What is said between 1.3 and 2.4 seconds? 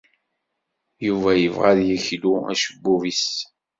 yebɣa ad yeklu